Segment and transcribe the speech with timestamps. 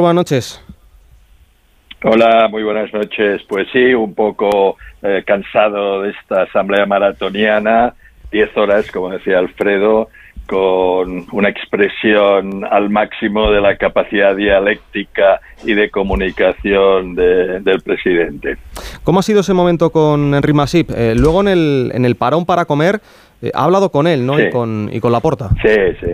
[0.00, 0.64] Buenas noches.
[2.02, 3.42] Hola, muy buenas noches.
[3.48, 7.94] Pues sí, un poco eh, cansado de esta asamblea maratoniana,
[8.32, 10.08] diez horas, como decía Alfredo,
[10.46, 18.58] con una expresión al máximo de la capacidad dialéctica y de comunicación del presidente.
[19.04, 20.90] ¿Cómo ha sido ese momento con Henry Masip?
[20.90, 23.00] Eh, luego en el, en el parón para comer
[23.40, 24.38] eh, ha hablado con él, ¿no?
[24.38, 25.50] Y, con, y con la porta.
[25.62, 26.10] Sí, sí.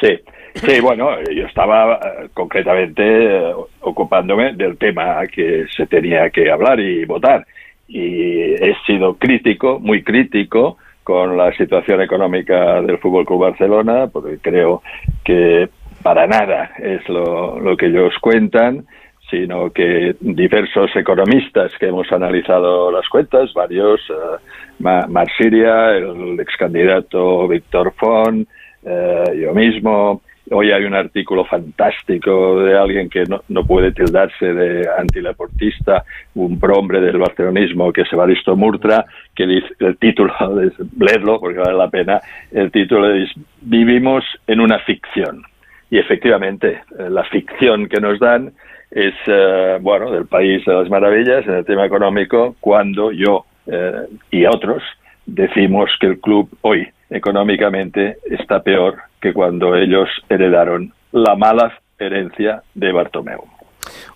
[0.00, 0.20] Sí.
[0.54, 3.40] Sí, bueno, yo estaba eh, concretamente
[3.80, 7.46] ocupándome del tema que se tenía que hablar y votar.
[7.86, 14.38] Y he sido crítico, muy crítico, con la situación económica del Fútbol Club Barcelona, porque
[14.42, 14.82] creo
[15.24, 15.68] que
[16.02, 18.84] para nada es lo, lo que ellos cuentan,
[19.30, 24.38] sino que diversos economistas que hemos analizado las cuentas, varios, uh,
[24.80, 28.48] Marsiria, el ex candidato Víctor Font,
[28.84, 34.54] eh, yo mismo, Hoy hay un artículo fantástico de alguien que no, no puede tildarse
[34.54, 40.32] de antilaportista, un prombre del barcelonismo que se va Evaristo Murtra, que dice el título,
[40.62, 45.42] es, leerlo porque vale la pena, el título es Vivimos en una ficción.
[45.90, 48.52] Y efectivamente, eh, la ficción que nos dan
[48.90, 54.06] es, eh, bueno, del país de las maravillas en el tema económico, cuando yo eh,
[54.30, 54.82] y otros
[55.26, 62.62] decimos que el club hoy económicamente está peor que cuando ellos heredaron la mala herencia
[62.74, 63.44] de Bartomeu.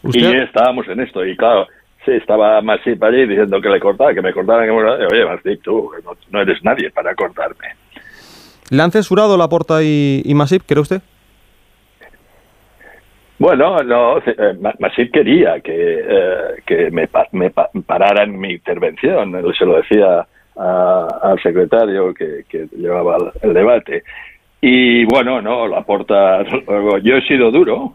[0.04, 1.66] Y estábamos en esto, y claro,
[2.04, 5.06] sí, estaba Masip allí diciendo que le cortaba, que me cortara, que me cortara.
[5.10, 5.90] Oye, Masip, tú
[6.30, 7.68] no, eres nadie para cortarme.
[8.70, 11.02] ¿Le han censurado la porta y, y Masip, cree usted?
[13.38, 19.76] Bueno, no, eh, Masip quería que, eh, que me, me pararan mi intervención, se lo
[19.76, 24.04] decía al secretario que, que llevaba el debate.
[24.64, 26.44] Y bueno, no, la porta,
[27.02, 27.94] yo he sido duro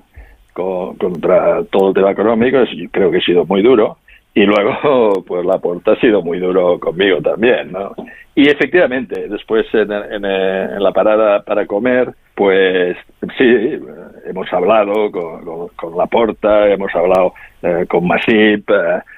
[0.53, 2.57] contra todo el tema económico,
[2.91, 3.99] creo que he sido muy duro,
[4.33, 7.95] y luego, pues la porta ha sido muy duro conmigo también, ¿no?
[8.35, 12.97] Y efectivamente, después en, en, la parada para comer, pues
[13.37, 13.79] sí,
[14.25, 18.69] hemos hablado con, con, la porta, hemos hablado eh, con Masip,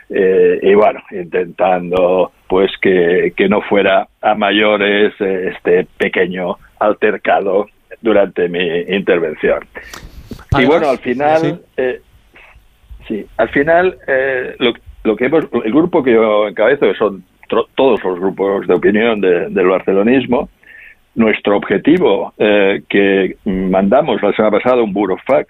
[0.10, 7.68] eh, y bueno, intentando pues que, que no fuera a mayores eh, este pequeñño altercado
[8.02, 9.60] durante mi intervención.
[10.58, 12.02] y bueno, al final, eh,
[13.08, 14.74] sí, al final eh, lo,
[15.04, 17.24] lo, que hemos, el grupo que yo encabezo, que son
[17.76, 20.50] todos los grupos de opinión del barcelonismo,
[21.16, 25.48] nuestro objetivo eh, que mandamos la semana pasada un burofax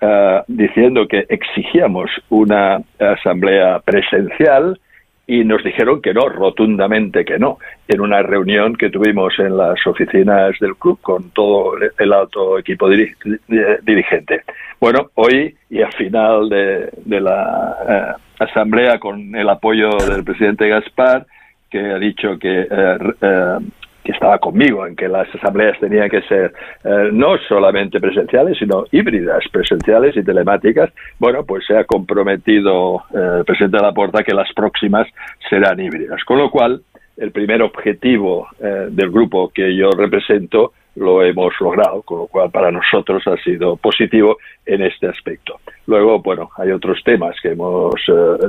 [0.00, 4.78] eh, diciendo que exigíamos una asamblea presencial
[5.26, 7.58] y nos dijeron que no, rotundamente que no,
[7.88, 12.88] en una reunión que tuvimos en las oficinas del club con todo el alto equipo
[12.88, 14.42] dirigente.
[14.80, 21.26] Bueno, hoy y al final de, la eh, asamblea con el apoyo del presidente Gaspar,
[21.70, 23.58] que ha dicho que eh, eh,
[24.04, 26.52] que estaba conmigo en que las asambleas tenían que ser
[26.84, 30.90] eh, no solamente presenciales, sino híbridas, presenciales y telemáticas.
[31.18, 35.08] Bueno, pues se ha comprometido eh, el presidente de la Porta que las próximas
[35.48, 36.22] serán híbridas.
[36.24, 36.82] Con lo cual,
[37.16, 42.50] el primer objetivo eh, del grupo que yo represento lo hemos logrado, con lo cual
[42.50, 44.36] para nosotros ha sido positivo
[44.66, 45.58] en este aspecto.
[45.86, 47.94] Luego, bueno, hay otros temas que hemos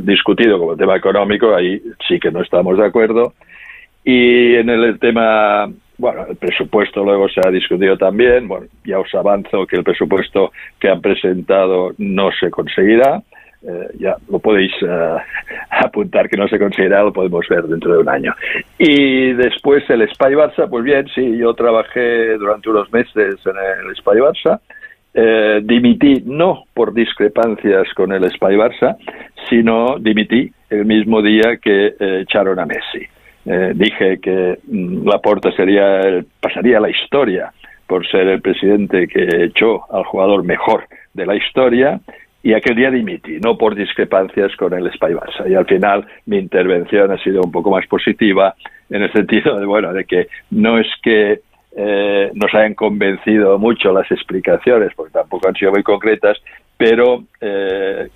[0.01, 3.33] discutido, como el tema económico, ahí sí que no estamos de acuerdo
[4.05, 5.67] y en el tema,
[5.97, 8.47] bueno, el presupuesto luego se ha discutido también.
[8.47, 13.23] Bueno, ya os avanzo que el presupuesto que han presentado no se conseguirá.
[13.67, 15.15] Eh, ya lo podéis eh,
[15.71, 18.31] apuntar que no se conseguirá, lo podemos ver dentro de un año.
[18.77, 23.95] Y después el Spy Barça, pues bien, sí, yo trabajé durante unos meses en el
[23.95, 24.59] Spy Barça.
[25.15, 28.97] Eh, dimití no por discrepancias con el Spy Barça,
[29.49, 33.14] sino dimití el mismo día que echaron a Messi.
[33.45, 37.53] Eh, dije que mm, Laporta sería pasaría la historia
[37.87, 41.99] por ser el presidente que echó al jugador mejor de la historia
[42.41, 45.49] y aquel día dimití, no por discrepancias con el Spy Barça.
[45.49, 48.55] Y al final mi intervención ha sido un poco más positiva
[48.89, 51.41] en el sentido de, bueno, de que no es que
[51.75, 56.37] eh, nos hayan convencido mucho las explicaciones, porque tampoco han sido muy concretas,
[56.77, 58.09] pero eh,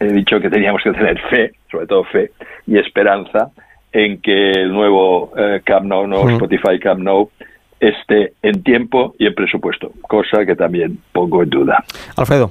[0.00, 2.32] he dicho que teníamos que tener fe, sobre todo fe
[2.66, 3.50] y esperanza,
[3.96, 7.30] en que el nuevo eh, Camp Nou, no Spotify Camp Nou,
[7.80, 11.84] esté en tiempo y en presupuesto, cosa que también pongo en duda.
[12.16, 12.50] Alfredo.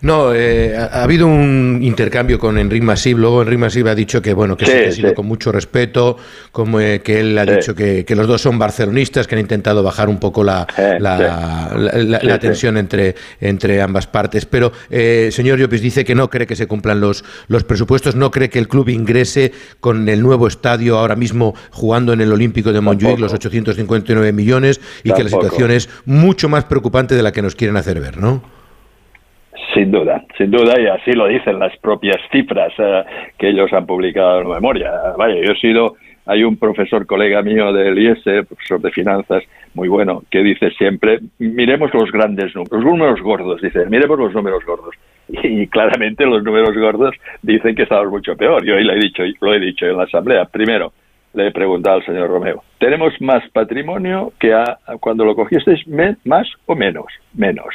[0.00, 3.18] No, eh, ha, habido un intercambio con Enrique Masip.
[3.18, 6.16] Luego Enrique Masip ha dicho que bueno que, ha sido con mucho respeto,
[6.52, 10.08] como eh, que él ha dicho que, los dos son barcelonistas, que han intentado bajar
[10.08, 10.66] un poco la,
[11.00, 14.46] la, tensión entre, entre ambas partes.
[14.46, 18.30] Pero eh, señor Llopis dice que no cree que se cumplan los, los presupuestos, no
[18.30, 22.72] cree que el club ingrese con el nuevo estadio ahora mismo jugando en el Olímpico
[22.72, 27.32] de Montjuic los 859 millones y que la situación es mucho más preocupante de la
[27.32, 28.57] que nos quieren hacer ver, ¿no?
[29.74, 33.04] Sin duda, sin duda, y así lo dicen las propias cifras eh,
[33.38, 34.90] que ellos han publicado en memoria.
[35.16, 39.42] Vaya, yo he sido, hay un profesor colega mío del IES, profesor de finanzas,
[39.74, 44.32] muy bueno, que dice siempre, miremos los grandes números, los números gordos, dice, miremos los
[44.32, 44.94] números gordos.
[45.28, 48.64] Y, claramente los números gordos dicen que estamos mucho peor.
[48.64, 50.46] Yo hoy lo he dicho, lo he dicho en la asamblea.
[50.46, 50.92] Primero,
[51.34, 54.54] le he preguntado al señor Romeo, ¿tenemos más patrimonio que
[55.00, 55.86] cuando lo cogisteis
[56.24, 57.06] más o menos?
[57.34, 57.74] Menos.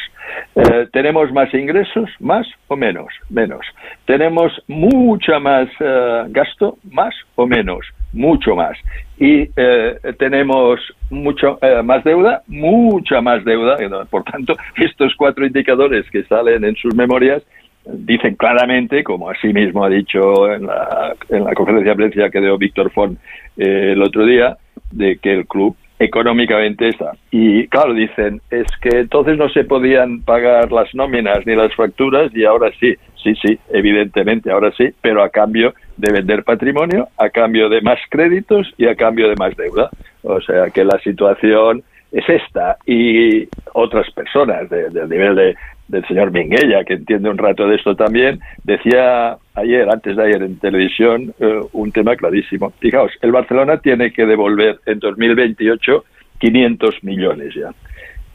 [0.55, 2.09] Eh, ¿Tenemos más ingresos?
[2.19, 3.07] ¿Más o menos?
[3.29, 3.65] Menos.
[4.05, 6.77] ¿Tenemos mucha más eh, gasto?
[6.91, 7.85] ¿Más o menos?
[8.11, 8.77] Mucho más.
[9.17, 10.79] ¿Y eh, tenemos
[11.09, 12.41] mucho más deuda?
[12.47, 13.77] Mucha más deuda.
[14.09, 17.44] Por tanto, estos cuatro indicadores que salen en sus memorias
[17.85, 22.41] dicen claramente, como así mismo ha dicho en la, en la conferencia de prensa que
[22.41, 23.19] dio Víctor Font
[23.57, 24.57] eh, el otro día,
[24.91, 27.13] de que el club económicamente está.
[27.31, 32.31] Y claro, dicen, es que entonces no se podían pagar las nóminas ni las facturas
[32.35, 37.30] y ahora sí, sí, sí, evidentemente, ahora sí, pero a cambio de vender patrimonio, a
[37.30, 39.89] cambio de más créditos y a cambio de más deuda.
[40.24, 45.56] O sea que la situación es esta y otras personas del nivel de,
[45.88, 50.44] del señor Minguella, que entiende un rato de esto también, decía ayer, antes de ayer
[50.44, 52.71] en televisión, eh, un tema clarísimo.
[52.80, 56.06] Fijaos, el Barcelona tiene que devolver en 2028
[56.39, 57.71] 500 millones ya.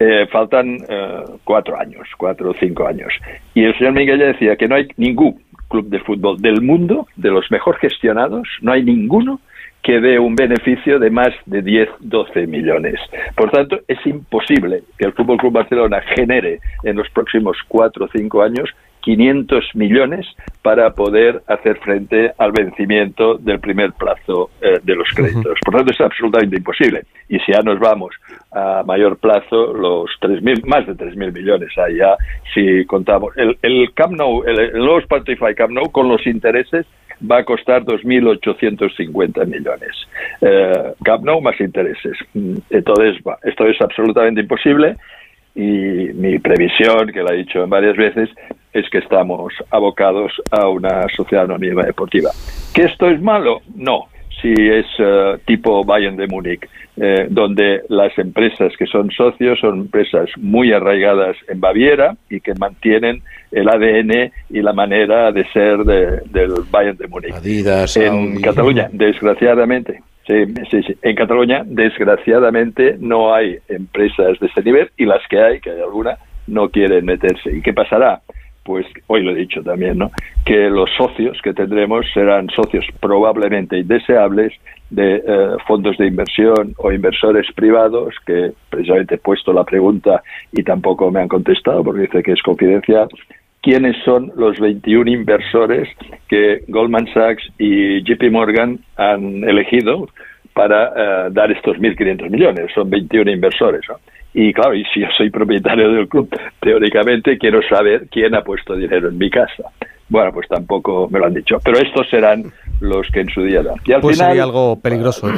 [0.00, 3.12] Eh, faltan eh, cuatro años, cuatro o cinco años.
[3.54, 7.30] Y el señor Minguella decía que no hay ningún club de fútbol del mundo, de
[7.30, 9.40] los mejor gestionados, no hay ninguno
[9.82, 13.00] que dé un beneficio de más de 10, 12 millones.
[13.34, 18.08] Por tanto, es imposible que el Fútbol Club Barcelona genere en los próximos cuatro o
[18.08, 18.68] cinco años
[19.00, 20.26] 500 millones
[20.60, 25.58] para poder hacer frente al vencimiento del primer plazo eh, de los créditos.
[25.64, 27.04] Por tanto, es absolutamente imposible.
[27.28, 28.14] Y si ya nos vamos
[28.52, 32.16] a mayor plazo, los 3.000, más de 3.000 millones allá,
[32.52, 33.36] si contamos.
[33.36, 36.84] El, el Camp Nou, el, el nuevo Spotify Camp Nou, con los intereses,
[37.20, 40.08] va a costar 2.850 millones.
[40.40, 42.16] Eh, Camp Nou más intereses.
[42.34, 44.96] Mm, entonces, esto es absolutamente imposible
[45.54, 48.30] y mi previsión, que la he dicho varias veces,
[48.72, 52.30] es que estamos abocados a una sociedad anónima deportiva.
[52.72, 53.62] ¿Que esto es malo?
[53.74, 54.08] No
[54.40, 59.80] si es eh, tipo Bayern de Múnich, eh, donde las empresas que son socios son
[59.80, 65.78] empresas muy arraigadas en Baviera y que mantienen el ADN y la manera de ser
[65.78, 67.34] del Bayern de Múnich.
[67.96, 74.90] en Cataluña, desgraciadamente, sí, sí, sí, en Cataluña, desgraciadamente, no hay empresas de ese nivel
[74.96, 77.56] y las que hay, que hay alguna, no quieren meterse.
[77.56, 78.20] ¿Y qué pasará?
[78.68, 80.10] Pues hoy lo he dicho también, ¿no?
[80.44, 84.52] que los socios que tendremos serán socios probablemente indeseables
[84.90, 90.22] de eh, fondos de inversión o inversores privados, que precisamente he puesto la pregunta
[90.52, 93.08] y tampoco me han contestado porque dice que es confidencial.
[93.62, 95.88] ¿Quiénes son los 21 inversores
[96.28, 100.10] que Goldman Sachs y JP Morgan han elegido
[100.52, 102.70] para eh, dar estos 1.500 millones?
[102.74, 103.80] Son 21 inversores.
[103.88, 103.96] ¿no?
[104.34, 106.28] Y claro, y si yo soy propietario del club,
[106.60, 109.64] teóricamente quiero saber quién ha puesto dinero en mi casa.
[110.08, 111.58] Bueno, pues tampoco me lo han dicho.
[111.62, 113.76] Pero estos serán los que en su día dan.
[113.84, 115.28] Y al pues sería algo peligroso.
[115.28, 115.34] ¿eh?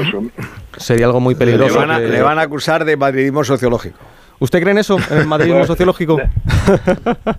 [0.76, 1.84] Sería algo muy peligroso.
[1.84, 3.98] Le van, a, acusar de madridismo sociológico.
[4.38, 6.20] ¿Usted cree en eso, en el madridismo sociológico?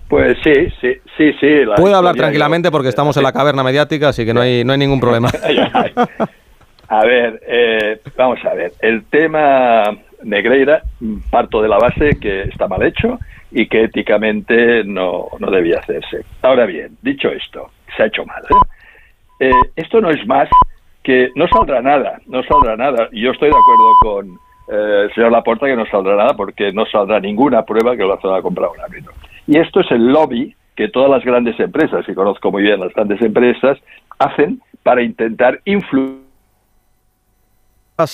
[0.08, 1.48] Pues sí, sí, sí, sí.
[1.76, 4.78] Puede hablar tranquilamente porque estamos en la caverna mediática, así que no hay, no hay
[4.78, 5.28] ningún problema.
[6.88, 8.72] A ver, eh, vamos a ver.
[8.80, 9.84] El tema
[10.24, 10.82] Negreira,
[11.30, 13.18] parto de la base que está mal hecho
[13.50, 16.24] y que éticamente no, no debía hacerse.
[16.42, 18.42] Ahora bien, dicho esto, se ha hecho mal.
[18.44, 19.50] ¿eh?
[19.50, 20.48] Eh, esto no es más
[21.02, 23.08] que no saldrá nada, no saldrá nada.
[23.12, 24.38] Yo estoy de acuerdo con
[24.68, 28.14] eh, el señor Laporta que no saldrá nada porque no saldrá ninguna prueba que lo
[28.14, 29.12] ha comprado un árbitro.
[29.46, 32.94] Y esto es el lobby que todas las grandes empresas, y conozco muy bien las
[32.94, 33.78] grandes empresas,
[34.18, 36.22] hacen para intentar influir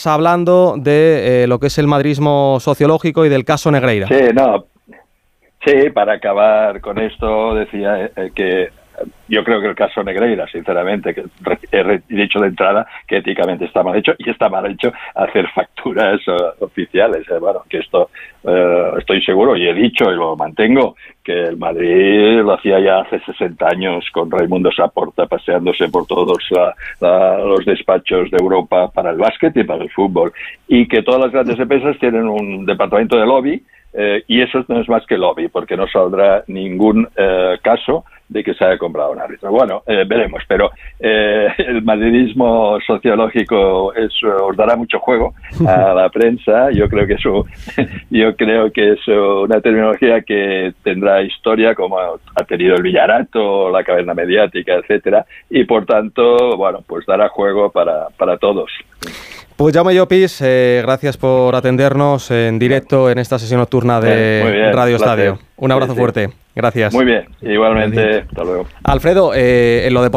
[0.07, 4.07] hablando de eh, lo que es el madrismo sociológico y del caso Negreira.
[4.09, 4.67] Sí, no.
[5.65, 8.69] Sí, para acabar con esto decía eh, que
[9.29, 11.25] yo creo que el caso Negreira, sinceramente, que
[11.71, 16.21] he dicho de entrada que éticamente está mal hecho y está mal hecho hacer facturas
[16.27, 17.29] eh, oficiales.
[17.31, 18.11] Eh, bueno, que esto
[18.45, 23.01] eh, estoy seguro y he dicho y lo mantengo que el Madrid lo hacía ya
[23.01, 26.39] hace 60 años con Raimundo Saporta paseándose por todos
[27.01, 30.33] los despachos de Europa para el básquet y para el fútbol
[30.67, 33.63] y que todas las grandes empresas tienen un departamento de lobby
[34.27, 37.07] y eso no es más que lobby porque no saldrá ningún
[37.61, 39.51] caso de que se haya comprado un árbitro.
[39.51, 40.71] Bueno, eh, veremos, pero
[41.01, 45.35] eh, el madridismo sociológico es, os dará mucho juego
[45.67, 46.71] a la prensa.
[46.71, 47.47] Yo creo que eso,
[48.11, 53.83] yo creo que es una terminología que tendrá historia como ha tenido el Villarato, la
[53.83, 58.71] caverna mediática, etcétera, y por tanto, bueno, pues dará juego para, para todos.
[59.57, 64.95] Pues llamo Llopis, eh, gracias por atendernos en directo en esta sesión nocturna de Radio
[64.95, 65.39] Estadio.
[65.57, 66.29] Un abrazo fuerte.
[66.59, 66.93] Gracias.
[66.93, 68.25] Muy bien, igualmente.
[68.29, 68.67] Hasta luego.
[68.83, 70.17] Alfredo, eh, en lo deportivo.